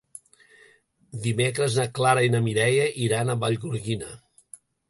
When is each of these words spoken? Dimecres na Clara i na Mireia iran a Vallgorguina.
Dimecres 1.25 1.77
na 1.81 1.87
Clara 1.99 2.25
i 2.29 2.33
na 2.37 2.41
Mireia 2.49 2.91
iran 3.09 3.31
a 3.35 3.39
Vallgorguina. 3.45 4.13